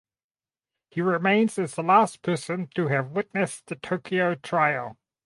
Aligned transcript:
He 0.89 0.99
remained 0.99 1.59
as 1.59 1.75
the 1.75 1.83
last 1.83 2.23
person 2.23 2.65
to 2.73 2.87
have 2.87 3.11
witnessed 3.11 3.67
the 3.67 3.75
Tokyo 3.75 4.33
Trial. 4.33 4.97